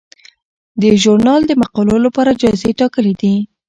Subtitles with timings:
[0.81, 3.33] دې ژورنال د مقالو لپاره جایزې ګټلي دي.